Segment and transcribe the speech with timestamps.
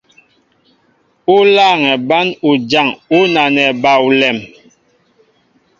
[1.33, 4.37] U lâŋɛ bán ujaŋ ú nanɛ ba alɛm.